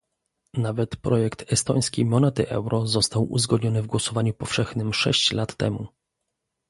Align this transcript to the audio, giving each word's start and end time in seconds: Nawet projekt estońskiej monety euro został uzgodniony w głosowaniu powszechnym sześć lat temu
Nawet 0.53 0.95
projekt 0.95 1.53
estońskiej 1.53 2.05
monety 2.05 2.49
euro 2.49 2.87
został 2.87 3.31
uzgodniony 3.31 3.81
w 3.81 3.87
głosowaniu 3.87 4.33
powszechnym 4.33 4.93
sześć 4.93 5.31
lat 5.31 5.55
temu 5.57 5.87